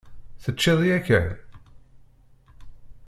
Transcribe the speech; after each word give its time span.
Teččiḍ 0.43 0.79
yakan? 0.89 1.29